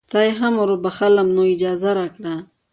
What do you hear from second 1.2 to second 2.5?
نو اجازه راکړه.